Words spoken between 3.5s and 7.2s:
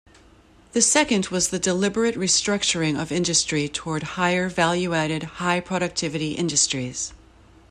toward higher value-added, high productivity industries.